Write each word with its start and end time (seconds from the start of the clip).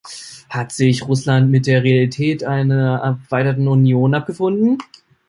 Hat 0.49 0.71
sich 0.71 1.07
Russland 1.07 1.51
mit 1.51 1.67
der 1.67 1.83
Realität 1.83 2.43
einer 2.43 3.01
erweiterten 3.29 3.67
Union 3.67 4.15
abgefunden? 4.15 4.79